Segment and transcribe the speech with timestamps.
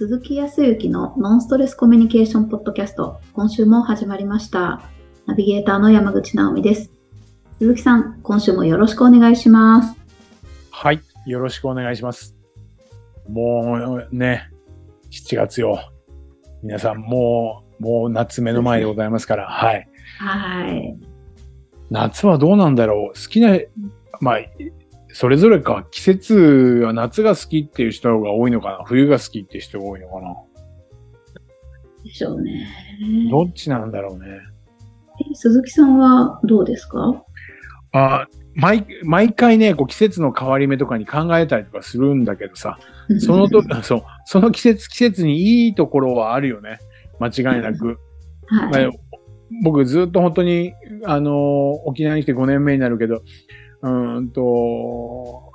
[0.00, 4.80] 鈴木康之のノンストレスコミュニケーションポッドキャスト、今週も始まりました。
[5.26, 6.90] ナビゲーターの山口直美です。
[7.58, 9.94] 鈴木さん、今週もよろしくお願いします。
[10.70, 11.02] はい。
[11.26, 12.34] よろしくお願いします。
[13.28, 14.48] もうね、
[15.10, 15.78] 7月よ。
[16.62, 19.86] 皆さん、もう、もう夏目の前でございますから、はい。
[20.18, 20.98] はい。
[21.90, 23.50] 夏はどうなんだろう好きな、
[24.22, 24.38] まあ、
[25.12, 25.86] それぞれか。
[25.90, 26.34] 季節
[26.84, 28.84] は夏が好きっていう人が多いのかな？
[28.84, 30.34] 冬が好きっていう人が多いのかな？
[32.04, 32.66] でしょうね。
[33.30, 34.26] どっちなんだろうね。
[35.30, 37.22] え鈴木さんはどうですか？
[37.92, 42.78] あ毎毎回ね、こう季節の変わり目とかに考えたりとかするんだけどさ、
[43.18, 46.78] そのと、 そう、その季節季節にいいところはあるよね。
[47.20, 47.98] 間違いなく。
[48.46, 48.86] はい。
[48.86, 48.90] まあ
[49.64, 50.74] 僕ずっと本当に、
[51.04, 51.34] あのー
[51.86, 53.22] 沖縄に来て5年目になるけど、
[53.82, 55.52] うーんと、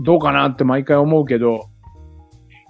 [0.00, 1.68] どうかなって毎回思うけど、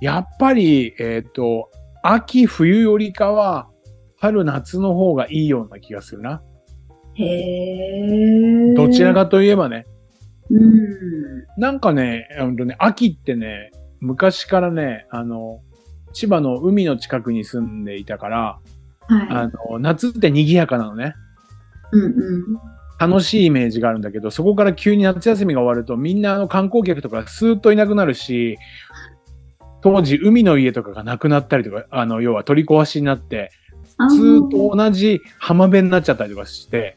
[0.00, 1.70] やっぱり、えっ、と、
[2.02, 3.68] 秋、冬よりかは、
[4.18, 6.42] 春、夏の方がいいような気がするな。
[7.14, 9.86] へーどちらかといえばね。
[10.50, 11.44] うん。
[11.56, 15.60] なんかね、うんとね、秋ってね、昔からね、あの、
[16.12, 18.58] 千葉の海の近くに住んでいたから、
[19.08, 21.14] あはの、夏って賑やかなのね。
[21.92, 21.96] い。
[21.96, 22.71] うんうん。
[23.02, 28.58] 楽しいイメージがあるんだけど、そこから急に夏休みが終わると、みんなあの観光客とかスーッといなくなるし、
[29.80, 33.50] 当時海の家とかがなくなったりとか、あの、要は取り壊しになって、
[33.98, 36.96] あずーっと同じ浜辺になっちゃったりとかして、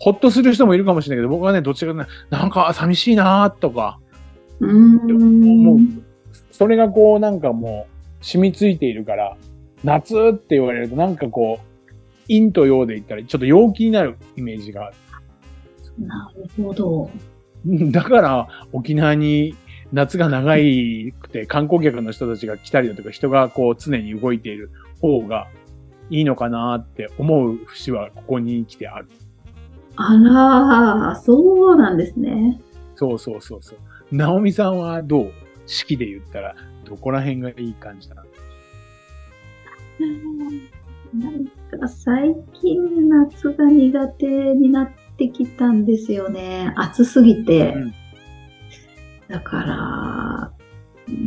[0.00, 4.00] ほっとする人もいるかもしれないけど、僕はね、どっちかなんか寂しいなーとか、
[4.58, 5.60] うーん。
[5.60, 5.78] 思う。
[6.50, 7.86] それがこうなんかも
[8.20, 9.36] う染みついているから、
[9.84, 14.96] 夏って言われるとなんかこう、陰と陽で言ったらちょっと陽気になるイメージがある。
[15.98, 17.10] なるほど。
[17.90, 19.54] だから、沖縄に
[19.92, 25.48] 夏が長いくて観光客の人たちが来たりだとか人がこう常に動いている方が
[26.10, 29.08] いいのかなって思う節はここに来てある。
[29.96, 30.16] あ
[31.12, 32.60] ら、そうなんですね。
[32.96, 33.40] そうそう。
[33.40, 33.78] そうそう。
[34.10, 35.32] 直美さんはどう。
[35.66, 38.24] 四季で言ったらどこら辺がいい感じだな。
[41.14, 41.46] なん
[41.80, 46.72] か最近夏が苦手になってきたんですよね。
[46.76, 47.72] 暑すぎて。
[47.72, 47.94] うん
[49.28, 50.52] だから、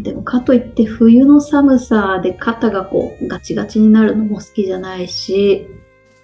[0.02, 5.68] でもかといって冬の寒さで肩がこうガチガチになるのも好きじゃないし、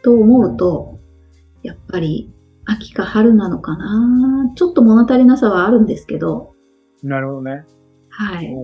[0.02, 1.00] と思うと、
[1.62, 2.32] やっぱり
[2.66, 4.52] 秋か春なのかな。
[4.56, 6.54] ちょっと物足りなさはあるんですけど、
[7.02, 7.66] なるほどね。
[8.10, 8.56] はい。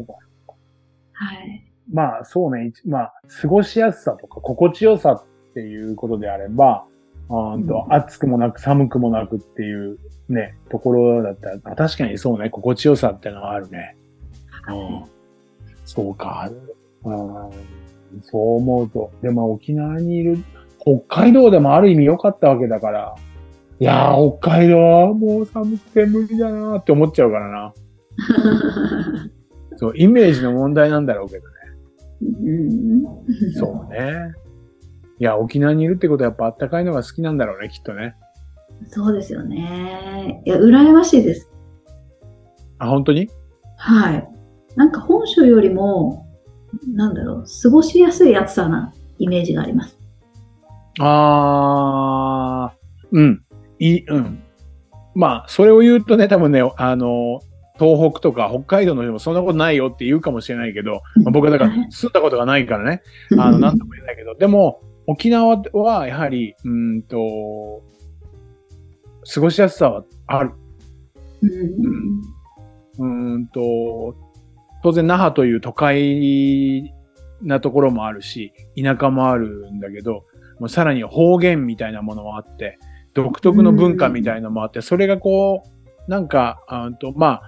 [1.14, 1.74] はい。
[1.92, 6.86] まあそうね、一まあ過ごしやすさとか心地よさっていうことであれば、
[7.30, 9.98] あとうん暑くもなく寒くもなくっていう
[10.30, 13.96] ね、ところだったら、あ確かにそうね、心地よさってのはあるね。
[14.68, 15.04] うん、
[15.86, 16.50] そうか。
[17.04, 17.16] うん、
[18.22, 20.38] そう思うと、でも沖縄にいる、
[20.80, 23.16] 北海道でもある意味良かったわけだから、
[23.80, 27.74] いやー、北海道はもう寒くて無理だなーって思っちゃうからな。
[29.78, 31.54] そう、イメージの問題なんだろうけどね。
[32.22, 33.04] うん
[33.54, 34.34] そうね。
[35.20, 38.16] いや、沖縄にいるってことはやっぱあったかいのが好きなんだろうね、きっとね。
[38.88, 40.42] そうですよね。
[40.46, 41.52] いや、羨ましいです。
[42.78, 43.30] あ、本当に？
[43.78, 44.30] はい。
[44.76, 46.26] なんか本州よりも、
[46.94, 50.00] なんだろう、過ごしやすい暑さなイメージがあります。
[51.00, 53.44] あー、うん。
[53.80, 54.44] いい、うん。
[55.16, 57.42] まあ、それを言うとね、多分ね、あの、
[57.78, 63.02] 東北とか北海道の人もそんなことないよって言うかもしれないけど、まあ僕はだから住んだことがないからね、
[63.38, 64.82] あの、 なんとも言えないけど、でも、
[65.12, 67.82] 沖縄はやはり、うーんと、
[69.34, 70.52] 過ごしやすさはある。
[71.42, 72.22] うん
[73.00, 74.16] うーんと、
[74.84, 76.94] 当然那覇という都会
[77.42, 80.26] なところもあるし、田舎もあるんだけど、
[80.60, 82.78] もうさらに方言みたいなものもあって、
[83.16, 85.64] 独特の文化みたいなのもあって、それがこ
[86.08, 87.42] う、なんか、あとまあ、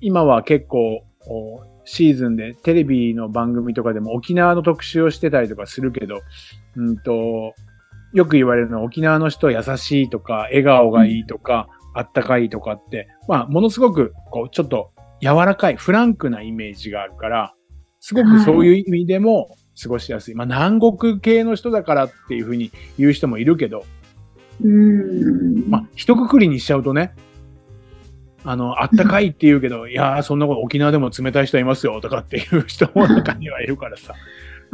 [0.00, 6.20] 今は結構、おシーズンでテレビの番組とかでも沖縄の特集をしてたりとかするけど、
[6.76, 7.54] うんと、
[8.12, 17.54] よく言われるのは沖縄の人は優しいとか、笑顔がいいとか、あったかいとかって、まあ、ものすごく、こう、ちょっと柔らかい、フランクなイメージがあるから、
[18.00, 20.34] すごくそういう意味でも過ごしやすい。
[20.34, 23.84] まあ、南国系の人だからっていうふうに言う人もいるけど、
[24.62, 25.68] うん。
[25.68, 27.14] まあ、一括りにしちゃうとね、
[28.44, 34.14] あの、あったかいって言うけど、 いやー、そんなこと沖縄でも冷たい人いますよとかっていう人も中にはいるからさ。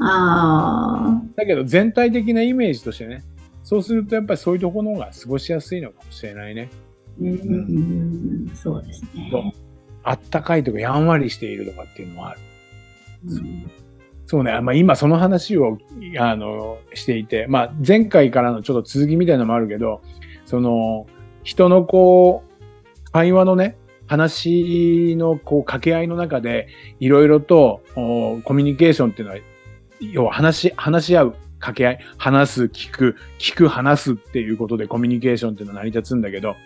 [0.02, 3.22] あだけど全体的なイメージとしてね、
[3.62, 6.70] そうするとやっぱりそういうところの方が過ごしやすいのかもしれないね。
[7.20, 8.50] ーうん。
[8.54, 9.54] そうですね。
[10.02, 12.40] あったかいとかやんわりしているとかっていうのもある。
[13.26, 13.70] うん
[14.30, 14.60] そうね。
[14.60, 15.76] まあ今その話を、
[16.20, 20.02] あの、していて、まあ前回からのちょっと続きみたいなのもあるけど、
[20.44, 21.08] その、
[21.42, 22.49] 人のこう、
[23.12, 23.76] 会話のね、
[24.06, 26.68] 話のこう掛け合いの中で、
[26.98, 29.40] いろいろとおコミュニケーションっていうのは、
[30.00, 36.56] 要は話し、話し合う掛け合い、話す、聞く、聞く、話すっていうことでコミュニケーションっていうのは成り立つんだけど、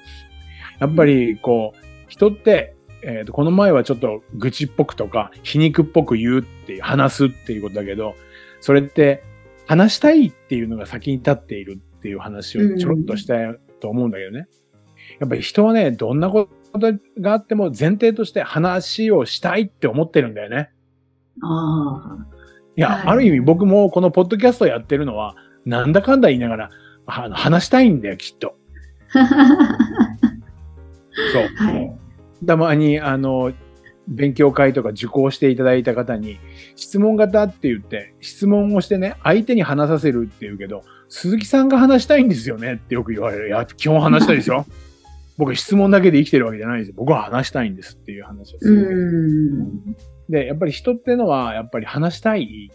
[0.79, 8.15] やっぱりこう、人って、えーと、この前はちょっと愚痴っぽくとか、皮肉っぽく言うっていう、話すっていうことだけど、
[8.61, 9.23] それって
[9.67, 14.47] 話したいっていうのが先に立っているっていう話をちょろっとしたいと思うんだけどね。
[15.21, 20.71] やっぱり人はね、どんなことがあっても前提として話をしたいって思ってるんだよね。
[21.43, 22.27] ああ。
[22.77, 26.71] いや、はいある意味僕もこのポッドキャストやってるのは、なんだかんだ言いながら、
[27.07, 28.57] あの話したいんだよ、きっと。
[29.13, 29.25] そう。
[31.57, 31.97] はい。
[32.47, 33.53] たまに、あの、
[34.09, 36.39] 勉強会とか受講していただいた方に、
[36.77, 43.49] 質問型って言って、質問をしてね、相手に話させるって言うけど、鈴木さんが話したいんですよねってよく言われる。
[43.49, 44.67] いや、基本話したいですよ。
[45.37, 46.95] 僕質問だけで生きてるわけじゃないですよ。
[46.97, 49.63] 僕は話したいんですっていう話をすうる。
[49.65, 49.97] ん。
[50.29, 52.71] で、やっぱり人ってのは、やっぱり話したい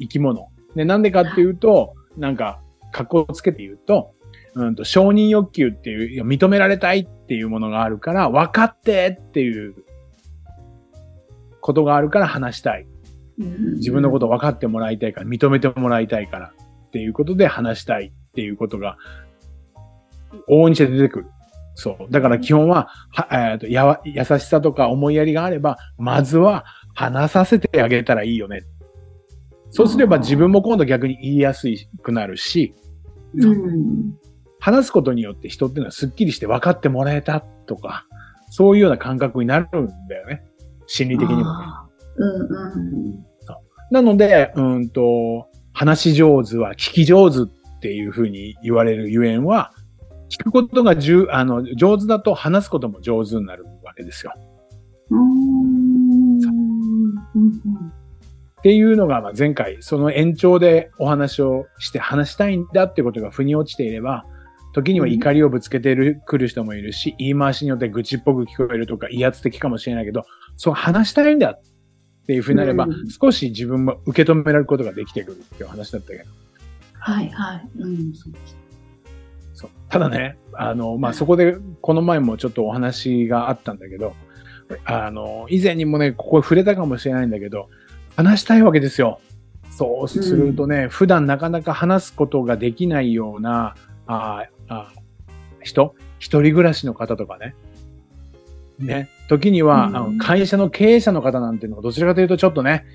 [0.00, 0.48] 生き物。
[0.74, 2.60] で、なんでかっていうと、なんか、
[2.92, 4.14] 格好をつけて言うと、
[4.54, 9.74] うんと、承認欲求っていう、いや認められたいっていうものがあるから、分かってっていう
[11.60, 12.86] ことがあるから話したい。
[13.38, 16.52] 自分のことを分かってもらいたいから、認めてもらいたいから
[16.86, 18.96] っていうことで話したいっていうことが、
[20.48, 21.26] 往々にして出てくる。
[21.76, 22.10] そう。
[22.10, 26.64] だから基本は、はえーとやわ優しさとか思いやりがあれば、まずは
[26.94, 28.62] 話させてあげたらいいよね。
[29.70, 31.68] そうすれば自分も今度逆に言いやす
[32.02, 32.74] くなるし、
[33.34, 34.14] うん。
[34.58, 38.06] 話すことによって人っていうのはスッキリして分かってもらえたとか、
[38.50, 40.44] そういうような感覚になるんだよね。
[40.86, 41.46] 心理的にもね。
[42.16, 43.26] うんうん。
[43.90, 49.72] なので、うんと、話し上手は聞き上手っていうふうに言われるゆえんは、
[50.28, 54.32] 聞くことがじゅあの上手だと話すことも上手になるわけですよ。
[58.58, 64.24] っていうのが、まあ前回、その延長でお話をして話したいんだってことが腑に落ちていれば、
[64.72, 70.24] 時には怒りをぶつけてる、くる人もいるし、言い回しによって愚痴っぽく聞こえるとか威圧的かもしれないけど、
[70.56, 71.60] そう話したいんだっ
[72.26, 76.24] ていうふうになれば、うん少し自分も受け止められることができてくるっていう話だったけど。
[76.98, 77.68] はいはい。
[77.78, 78.12] うん。
[78.14, 78.65] そうです
[79.88, 84.14] ただね、あの、まあ、そこで、この前もちょっとお話があったんだけど、
[84.84, 87.68] あの、以前にもね、ここ触れたかもしれないんだけど、
[88.16, 89.20] 話したいわけですよ。
[89.70, 93.74] そうするとね、普段なかなか話すことができないような、
[94.06, 94.92] ああ
[95.62, 95.94] 人？
[96.18, 97.54] 一人暮らしの方とかね。
[98.78, 99.10] ね。
[99.28, 102.86] 時には、うんあの会社の経営者の方なんていうのは、どちらかというとちょっとね、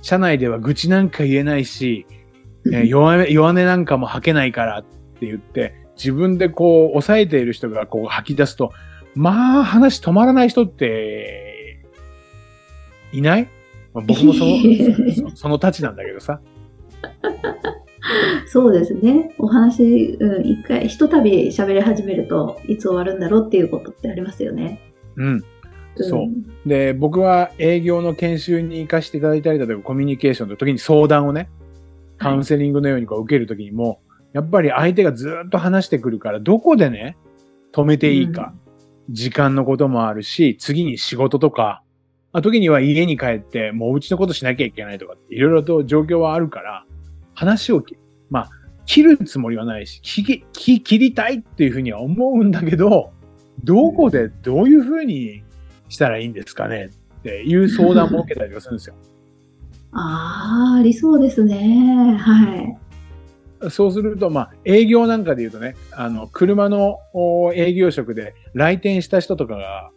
[0.00, 2.06] 社内では愚痴なんか言えないし、
[2.66, 8.72] えー弱音なんかも吐けないからって言って、自分でこう、抑えている人がこう吐き出すと、
[9.14, 11.78] まあ、話止まらない人って、
[13.12, 13.48] いない、
[13.94, 14.56] まあ僕もその、
[15.30, 16.40] そ そのたちなんだけどさ。
[18.46, 19.34] そうですね。
[19.38, 24.80] お話、うん、一回、ひとたび喋り始めると、いつ終わるんだろうっていうことってありますよね。
[25.16, 25.44] うん。
[25.96, 31.50] そうんで、僕は営業の研修に行かせていただいたりだとか、コミュニケーションの時に相談をね、
[32.18, 34.00] カウンセリングのようにこう受ける時にも、
[34.32, 37.16] やっぱり相手がずっと話してくるから、どこでね、
[37.72, 38.54] 止めていいか。
[39.10, 41.82] 時間のこともあるし、次に仕事とか、
[42.32, 46.86] あ時には家に帰って、もううちのことしなきゃいけないとかって、いろいろと状況はあるから、
[47.34, 47.96] 話をき、
[48.30, 48.50] まあ、
[48.86, 53.12] 切るつもりはないし、切り、切切りたいっていうふうには思うんだけど、
[53.64, 55.42] どこでどういうふうに
[55.88, 58.94] したらいいんですかねっていう相談も受けたりはするんですよ。
[59.92, 62.16] ああ、ありそうですね。
[62.18, 62.78] はい。
[63.70, 69.90] そうすると、まあ、営業なんかで言うとね、あの、車のお営業職で来店した人とかが、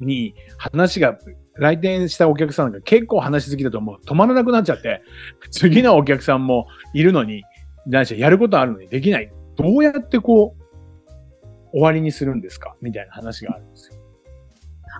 [0.00, 1.18] に話が、
[1.54, 5.02] 来店したお客さんが結構話しすぎだともう止まらなくなっちゃって、
[5.50, 7.42] 次のお客さんもいるのに、
[7.86, 9.32] 何しろやることあるのにできない。
[9.56, 10.62] どうやってこう、
[11.72, 12.76] 終わりにするんですか？
[12.80, 13.96] みたいな話があるんですよ。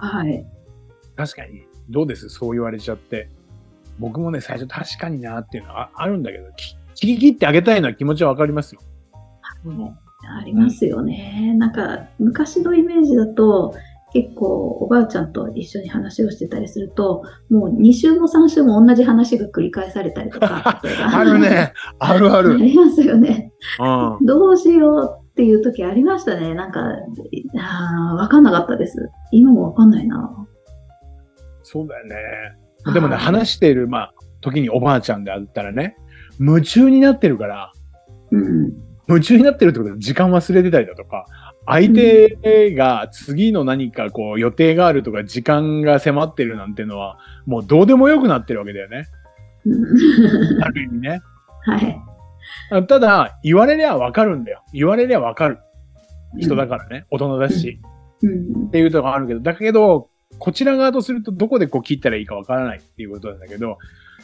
[0.00, 0.44] はい。
[1.16, 2.28] 確かに、どうです？
[2.28, 3.28] そう言われちゃって。
[3.98, 8.80] 僕もね、最初確かになっていうのはああるんだけど、き切り切ってあげたいのは気持ちはわかりますよ。
[10.30, 11.54] ありますよね。
[11.56, 13.74] なんか、昔のイメージだと、
[14.12, 14.46] 結構
[14.80, 20.80] おばあちゃんと一緒に話をしてたりすると、もう2週も3週も同じ話が繰り返されたりとか。
[21.12, 21.38] ある。
[21.38, 21.72] ね。
[21.98, 22.56] あるあある。
[22.56, 23.52] りますよね。
[23.78, 24.26] うん。
[24.26, 26.54] どうしようっていう時ありましたね。
[26.54, 26.80] なんか、
[27.58, 29.10] あーわかんなかったです。
[29.30, 30.34] 今もわかんないな。
[31.62, 32.14] そうだよね。
[32.94, 35.96] でもね、はい話している、まあ、時におばあちゃんであったらね、
[36.38, 37.72] 夢中になってるから、
[38.30, 38.72] うん。
[39.08, 41.26] 夢中になってるってことは時間忘れてたりだとか、
[41.66, 49.06] 相手が次の何かこう予定があるとか時間が迫ってるなんてのは、もうどうでもよくなってるわけだよね。
[49.66, 51.20] うんある意味ね。
[51.64, 51.98] はい。
[52.70, 54.62] あただ、言われりゃわかるんだよ。
[54.72, 55.58] 言われりゃわかる
[56.38, 57.06] 人だからね。
[57.10, 57.80] 大人だし。
[58.22, 58.70] うんっ。
[58.70, 63.78] ていうところがあるけど、だけど、こちら側とするとどこでこう切ったらいいかわからないっていうことなんだけど、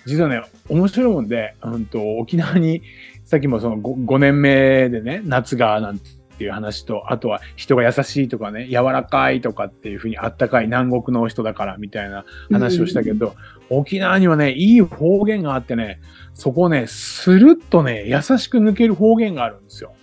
[0.07, 2.83] 実はね、面白いもんで、うんと、沖縄に、
[3.25, 13.35] さっきもその 5, 5年目でね、夏がなんていう話と、あとは人が優しいとかね、柔らかいとかっていうふうにあったかい南国の人だからみたいな話をしたけど、
[13.71, 16.01] 沖縄にはね、いい方言があってね、
[16.35, 19.95] そこをね、スルッとね、優しく抜ける方言があるんですよ。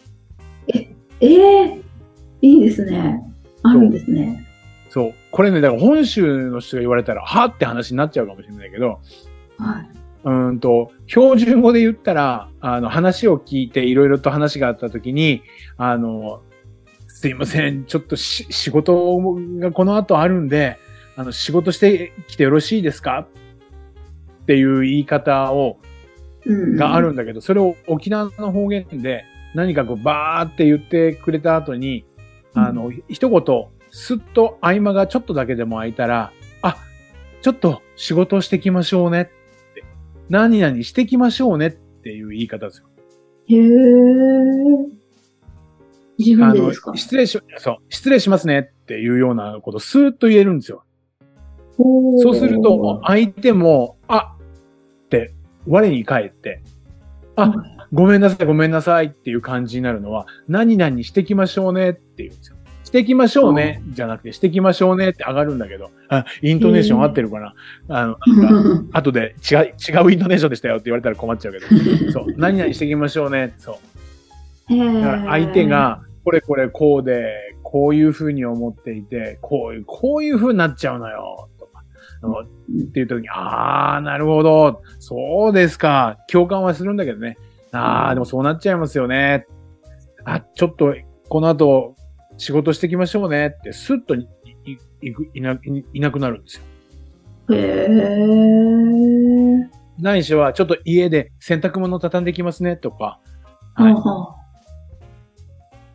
[0.68, 0.88] え
[1.22, 1.82] え
[2.42, 3.22] いいですね。
[3.64, 4.48] あるんですね。
[4.90, 5.14] そう。
[5.32, 9.00] これね、だから本州の人が言われたら、はって話になっちゃうかもしれないけど、
[9.62, 9.90] はい。
[10.24, 15.42] うーんと、標準語で言ったら、あの、話を聞いていろいろと話があったときに、
[15.78, 16.42] あの、
[17.08, 19.16] すいません、ちょっとし仕事
[19.60, 20.78] がこの後あるんで、
[21.16, 23.28] あの、仕事してきてよろしいですか？
[24.44, 25.78] っていう言い方を、
[26.46, 26.76] うん。
[26.76, 32.06] があるんだけど、それを沖縄の方言で何かこうバーって言ってくれた後に、
[32.56, 36.32] あの、一言、すっと合間がちょっとだけでも空いたら、
[36.64, 36.78] あ、
[37.42, 39.30] ちょっと仕事をしてきましょうね
[40.32, 42.88] 何々してきましょうねっていう言い方ですよ。
[43.48, 43.62] へえ。
[46.18, 50.86] 自分でですか、失礼し、そう、失礼しますねっていうようなことをスーッと言えるんですよ。
[51.78, 54.38] そうすると、相手も、あ
[55.04, 55.34] って、
[55.68, 56.62] 我に返って、
[57.36, 62.56] あはいごめんなさい、ごめんなさいっていう感じになるのは、何々してきましょうねって言うんですよ。
[62.92, 67.56] してきましょうね、じゃなくて、してきましょうねって上がるんだけど、あ、イントネーション合ってるかな、
[67.88, 71.68] あの、なんか、 後で違う、違うイントネーションでしたよって言われたら困っちゃうけど、
[72.12, 73.80] そう、何々してきましょうね、そ
[74.70, 74.78] う。
[74.78, 81.84] だから相手、が、これこれこうで、こういうふうに思っていて、こういう、こういうふうになっちゃうのよ、とか、
[82.42, 87.38] っていう時に、あー、なるほど、そうですか、共感はするんだけどね。
[87.72, 89.46] あー、でもそうなっちゃいますよね。
[90.26, 90.94] あ、ちょっと、
[91.30, 91.96] この後、
[92.38, 94.28] 仕事してきましょうねって、スッとい
[94.66, 95.60] いいくいない
[95.94, 96.64] いなくなるんですよ。
[97.56, 97.92] へえ。
[100.00, 103.20] ないしは、ちょっと家で洗濯物畳んできますね、とか、
[103.76, 104.36] はい、は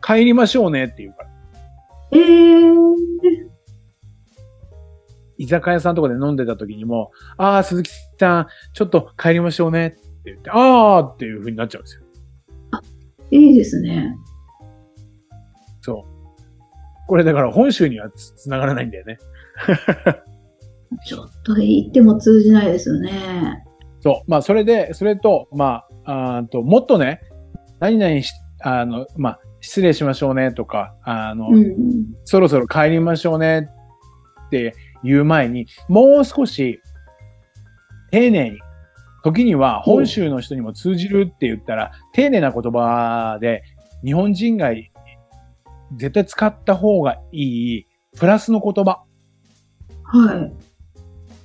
[0.01, 1.29] 帰りましょうねって言うから。
[2.11, 2.77] ええ。
[5.37, 10.57] 居酒屋さんとかで飲んでた時にも、ああ、鈴木さん、ちょっと帰りましょうねって言って、あ
[10.97, 12.03] あっていう風になっちゃうんですよ。
[13.29, 14.15] いいですね。
[15.81, 16.16] そう。
[17.07, 19.17] これだから本州にはつつながらないんだよね。
[21.05, 23.63] ちょっと言っても通じないですよね。
[23.99, 24.29] そう。
[24.29, 27.21] まあ、それで、それと、まあ、あーと、もっとね、
[27.79, 31.75] 何々し、あの、まあ、失礼しましょうねとか、あの、うん。
[32.23, 33.69] そろそろ帰りましょうね
[34.47, 36.79] って言う前に、もう少し
[38.11, 38.59] 丁寧に、
[39.23, 43.63] 時には本州の人にも通じるって言ったら、丁寧な言葉で
[44.05, 44.71] 日本人が
[45.95, 49.03] 絶対使った方がいいプラスの言葉、
[50.03, 50.53] はい。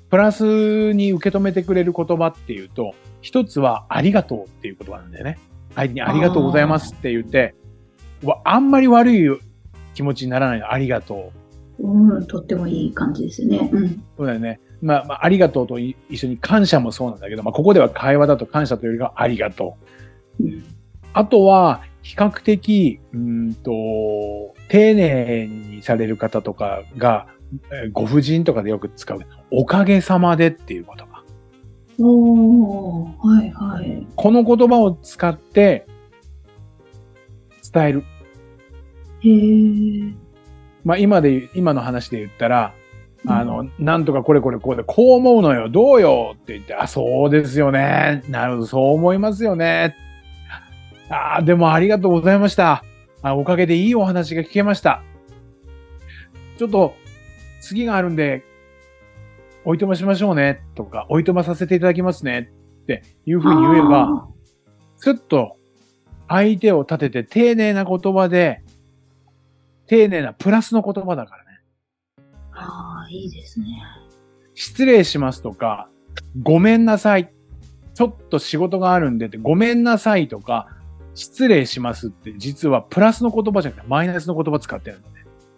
[0.08, 5.38] プラスに受け止めてくれる言葉っていうと、一つはありがとうっていう言葉なんだよね。
[5.74, 7.54] 相手にありがとうございますって言って、
[8.22, 9.40] わあんまり悪い
[9.94, 10.72] 気持ちにならないの。
[10.72, 11.32] ありがと
[11.78, 11.86] う。
[11.88, 13.70] うん、とってもいい感じですね。
[13.72, 14.04] うん。
[14.16, 14.60] そうだよね。
[14.80, 19.76] まあ、まあ、ありがとうとい一緒に感謝もそうなんだけど、まあ、ここでは会話だと感謝というよりはありがと
[20.40, 20.44] う。
[20.44, 20.64] うん
[21.14, 23.18] あとは、比較的、うー
[23.50, 27.26] んと、丁寧にされる方とかが、
[27.70, 31.22] えーご婦人とかでよく使う、おかげさまでっていう言葉。
[32.00, 34.06] おー、はいはい。
[34.16, 35.86] この言葉を使って、
[37.72, 38.04] 伝える。
[39.20, 40.14] へー。
[40.84, 42.74] まあ、今で今の話で言ったら、
[43.26, 48.24] あの、なんとかこれこれこうで、こう思うのよ、どうよって言って、あ、そうですよね。
[48.28, 49.94] なるほど、そう思いますよね。
[51.08, 52.84] ああ、でもありがとうございました。
[53.22, 55.02] あおかげでいいお話が聞けました。
[56.58, 56.94] ちょっと、
[57.60, 58.44] 次があるんで、
[59.64, 62.50] おいとましましょうね、とか、おいとまさせていただきますね、
[62.82, 64.28] っていうふうに言えば、あ
[64.96, 65.56] すっと
[66.28, 68.62] 相手を立てて丁寧な言葉で、
[69.86, 71.50] 丁寧なプラスの言葉だからね。
[72.18, 72.22] ー
[72.54, 73.66] あー、いいですね。
[74.54, 75.88] 失礼しますとか、
[76.42, 77.32] ごめんなさい。
[77.94, 80.68] ちょっと仕事があるんでって、ごめんなさいとか、
[81.14, 85.14] 失礼しますって実はプラスの言葉じゃなくてマイナスの言葉使ってるんだね。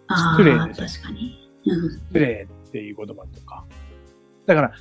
[0.07, 1.51] あ失礼ですー確かに。
[1.65, 1.91] うん。
[1.91, 3.65] 失礼っていう言葉とか。
[4.45, 4.71] だから、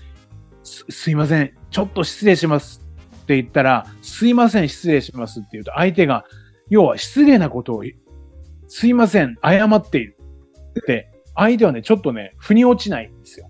[0.63, 2.85] す、すいません、ちょっと失礼します
[3.23, 6.25] って言ったら、すいません、失礼しますって言うと、相手が、
[6.69, 7.85] 要は失礼なことを、
[8.69, 10.17] すいません、謝っている
[10.81, 13.49] って、相手はね、ちょっとね、腑に落ちないんですよ。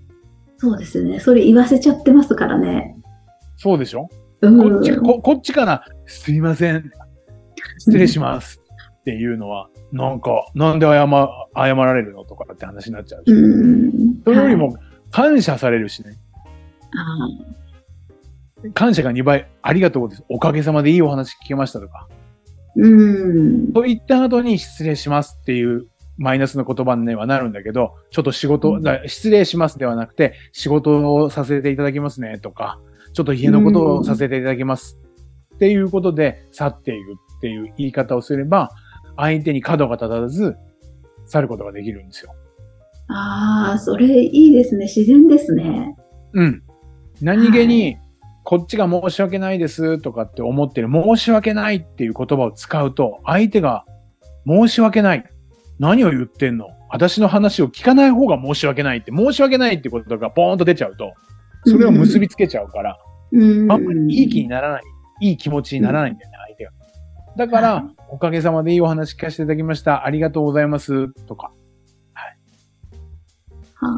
[0.59, 1.21] そうですね。
[1.21, 2.97] それ言わせちゃってますからね。
[3.57, 4.09] そうでしょ
[4.41, 4.59] うん。
[4.59, 6.91] こっち、ここっちから、すいません、
[7.79, 8.61] 失礼します
[9.01, 11.07] っていうのは、なんか、なんで謝、
[11.55, 13.25] 謝られるのとかって話になっちゃう。
[13.25, 14.77] それよりはい、も、
[15.11, 16.17] 感謝されるしね。
[18.73, 20.25] 感謝が2倍、ありがとうです。
[20.29, 22.09] おかげさまでいいお話聞けましたとか。
[22.77, 23.73] うん。
[23.73, 32.81] と言った後に失礼しますっていうマイナスの言葉にはなるんだけど、ちょっと仕事、失礼しますではなくて、仕事をさせていただきますねとか、
[33.13, 34.99] ちょっと家のことをさせていただきます
[35.57, 38.71] っていうことで去っていくっていう言い方をすれば、
[39.17, 40.57] 相手に角が立たず
[41.27, 42.35] 去ることができるんですよ。
[43.09, 44.87] ああ、それいいですね。
[44.87, 45.95] 自然ですね。
[46.33, 46.63] うん。
[47.21, 47.99] 何気はに、
[48.45, 53.85] こっちが申し訳ないですとかって思ってる、申し訳ないっていう言葉を使うと、相手が
[54.47, 55.25] 申し訳ない。
[55.79, 56.69] 何を言ってんの？
[56.89, 61.13] 私の話を聞かない方が申し訳ないって、申し訳ないってことがポーンと出ちゃうと、
[61.67, 62.99] それを結びつけちゃうから、
[63.33, 63.71] うん。
[63.71, 64.83] あんまりいい気にならない、
[65.21, 66.71] いい気持ちにならないんだよね、相手が。
[67.37, 70.07] だから、はいおかげさまでいいお話聞かせていただきました。
[70.07, 71.09] ありがとうございます。
[71.27, 71.51] とか。
[73.75, 73.91] はあ、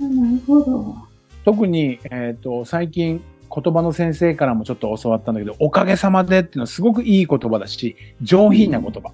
[0.00, 0.96] なるほど。
[1.44, 3.20] 特に、えっ、と、最近、
[3.54, 9.10] 言葉の先生からもちょっと教わったんだけど、おかげさまでっていうのはすごくいい言葉だし、上品な言葉。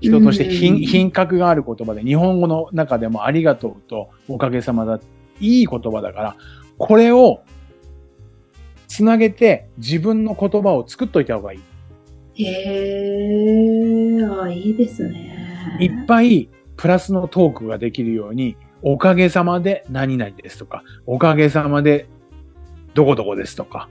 [0.00, 5.00] 人として品うん品格がある言葉で、日本語の中でもありがとうとおかげさまだ。
[5.40, 6.36] いい言葉だから、
[6.78, 7.42] これを
[8.86, 11.60] つなげて自分の言葉を作っといた方がいい。
[12.34, 15.76] へえ、あいいですね。
[15.80, 22.06] いっぱいプラスのトークができるように、おかげさまで何々ですとか、おかげさまで
[22.94, 23.88] どこどこですとか、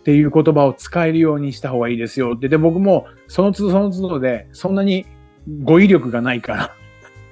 [0.00, 2.48] っていう言葉を使えるようにした方がいいですよって。
[2.48, 5.06] で、僕もその都度その都度で、そんなに
[5.62, 6.70] 語彙力がないから、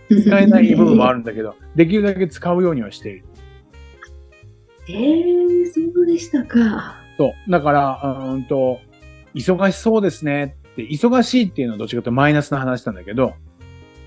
[0.09, 3.25] 使えない部分もあるんだけど、 できるだけ使うようにはしている。
[4.89, 6.97] ええそうでしたか。
[7.17, 7.51] そう。
[7.51, 8.81] だから、うーんと、
[9.35, 13.35] 忙しそうですねって、忙しいっていうのはどっちかというとマイナスな話なんだけど、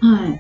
[0.01, 0.39] はい。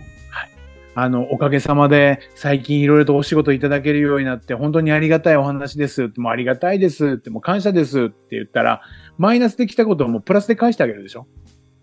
[0.97, 8.81] あの、おかげさまで最近いろいろとお仕事いただけるようになって本当にありがたいお話ですって、もうありがたいですって、もう感謝ですって言ったら、
[9.17, 11.27] マイナスで来たことをもうプラスで返してあげるでしょ？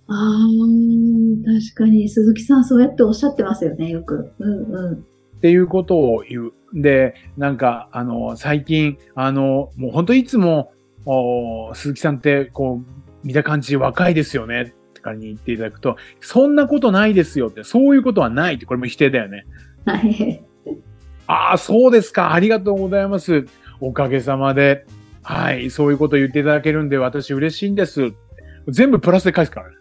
[0.08, 0.16] ああ、
[1.44, 4.32] 確かに鈴木さんそうやっておっしゃってますよね、よく。
[4.38, 4.94] うんうん。
[4.94, 4.98] っ
[5.42, 6.52] ていうことを言う。
[6.74, 10.71] で、なんか、あの、最近、あの、もう本当いつも、
[11.04, 19.46] お鈴木さんって、こう、見た感じ若いですよねって仮に言っていただくと、そんなことないですよって、そういうことはないって、これも否定だよね。
[19.86, 20.44] はい。
[21.26, 22.34] ああ、そうですか。
[22.34, 23.46] ありがとうございます。
[23.80, 24.86] おかげさまで。
[25.22, 25.70] はい。
[25.70, 28.12] そういうこと言っていただけるんで、私嬉しいんです。
[28.68, 29.76] 全部プラスで返すからね。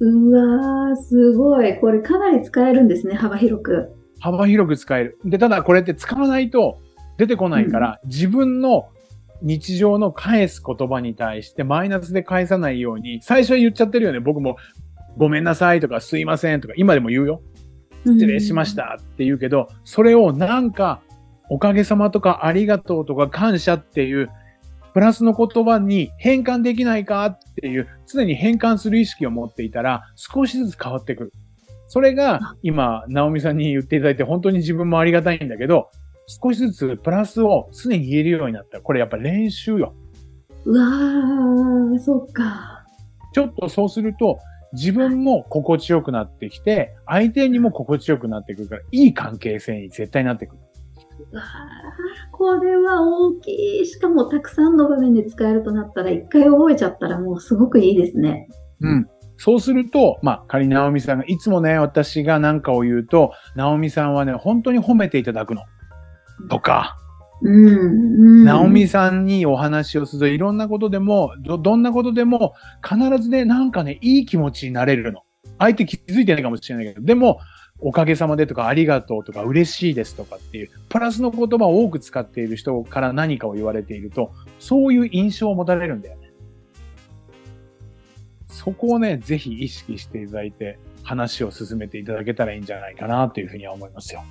[0.00, 1.78] うわー、すごい。
[1.78, 3.92] これかなり使えるんですね、幅広く。
[4.20, 5.18] 幅広く使える。
[5.24, 6.80] で、ただこれって使わないと
[7.18, 8.88] 出てこないから、自分の
[9.42, 14.20] 日常の返す言葉に対してマイナスで返さないように、最初は言っちゃってるよね。
[14.20, 14.56] 僕も、
[15.16, 17.42] ごめんなさいとか、すいませんとか、今でも言うよ。
[18.04, 21.00] 失礼しましたって言うけど、それをなんか、
[21.48, 24.30] おかげさまとかありがとうとか感謝っていう、
[24.94, 31.32] プラスの言葉に変換できないかっていう、常に変換する意識を持っていたら、少しずつ変わってくる。
[31.88, 35.90] それが、今、直美さんに言っていただいて、本当に自分もありがたいんだけど、
[36.26, 38.80] 少しずつプラスを常に言えるようになった。
[38.80, 39.94] これやっぱ練習よ。
[40.64, 42.84] うわー、そっか。
[43.32, 44.38] ちょっとそうすると、
[44.72, 50.62] 自分も心地よくなってきて、相手にも心地よくなってくるから、いい関係性に絶対なってくる。
[51.32, 51.46] うわー、
[52.32, 53.86] これは大きい。
[53.86, 58.48] しかもたくさんの場面で使えるとなったら、一回覚えちゃったらもうすごくいいですね。
[58.80, 59.08] うん。
[59.36, 65.62] そうすると、まあ、仮に直美さんが、いつもね、私が何かを言うと、直美さんはね、本当に褒めていただくの。
[66.48, 66.96] とか、
[67.42, 67.66] うん。
[68.40, 75.22] うん、直美さんにお話をすると、いろんなことでも、ど、どんなことでも、必ずね、なんかね、いい気持ちになれるの。
[75.58, 77.40] 相手気づいてないかもしれないけど、でも、
[77.78, 86.32] おかげさまでとか、ありがとうとか、嬉しいですとかっていう、プラスの言葉を多く使っている人から何かを言われていると、そういう印象を持たれるんだよね。
[88.48, 94.24] そこをね、ぜひ意識していただいて、話を進めていただけたらいいんじゃないかなというふうには思いますよ。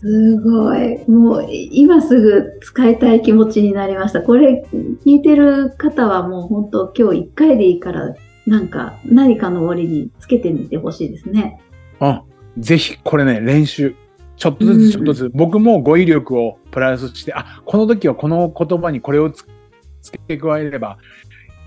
[0.00, 0.98] すごい。
[1.10, 4.22] もう今すぐ使いたい気持ちになりました。
[4.22, 8.14] これ聞いてる方はもう本当今日一回でいいから、
[8.46, 11.60] なんか何かの折につけてみてほしいですね。
[12.00, 12.22] うん。
[12.56, 13.94] ぜひ、これね、練習。
[14.36, 19.44] ちょっとずつちょっとずつ、僕も語彙力をプラスして、あ、この時はこの言葉にこれをつ
[20.00, 20.96] 付け加えれば、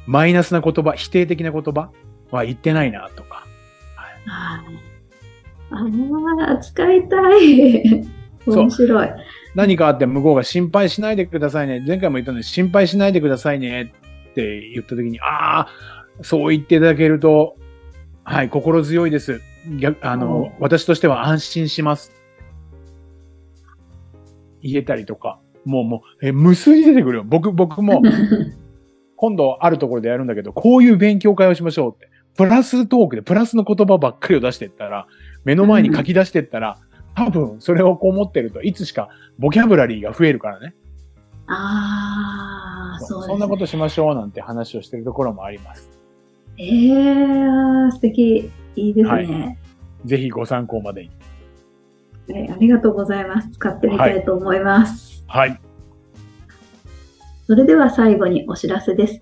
[0.08, 1.91] マイナスな言葉、否定的な言葉
[2.32, 3.46] は言ってないなとか。
[3.96, 4.65] はい。
[5.69, 8.22] ああ、使いたい。
[8.45, 9.10] そう面白い。
[9.56, 11.84] 何かあって向こうが心配しないでくださいね。
[11.86, 13.93] 前回も言ったので、心配しないでくださいね
[14.32, 15.67] って言った時に、ああ、
[16.21, 17.56] そう言っていただけると、
[18.23, 19.41] はい、心強いです。
[19.79, 22.12] 逆あの、私としては安心します。
[24.62, 27.23] 言えたりとか、もうもう、え、無数に出てくるよ。
[27.25, 28.01] 僕、僕も、
[29.15, 32.10] 今度あるところでやるんだけど、こういう勉強会をしましょうって。
[32.36, 35.08] プラストークでプラスの言葉ばっかりを出していったら、
[35.45, 36.79] 目の前に書き出していったら、
[37.15, 40.76] 多分それをこう持ってると、いつしかボキャブラリーが増えるからね。
[41.47, 43.28] ああ、そうね。
[43.28, 45.89] そんなことしましょうなんて話をしてるところもあります。
[46.58, 48.52] ええー、素敵。
[48.76, 49.60] いいですね、
[50.04, 51.10] ぜひご参考までに。
[51.10, 51.13] はい
[52.28, 53.52] ありがとうございます。
[53.52, 55.23] 使ってみたいと思います。
[55.28, 55.60] はい。
[57.45, 59.21] それでは最後にお知らせです。